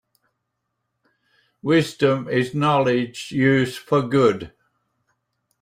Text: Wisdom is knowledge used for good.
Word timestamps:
Wisdom 1.61 2.27
is 2.27 2.55
knowledge 2.55 3.31
used 3.31 3.77
for 3.77 4.01
good. 4.01 4.51